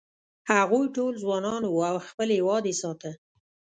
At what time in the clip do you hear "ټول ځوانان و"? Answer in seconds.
0.95-1.73